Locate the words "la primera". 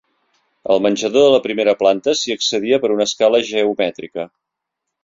1.35-1.75